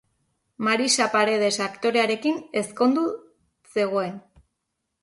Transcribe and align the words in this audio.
Marisa 0.67 1.07
Paredes 1.17 1.53
aktorearekin 1.67 2.41
ezkondu 2.63 3.05
zegoen. 3.79 4.19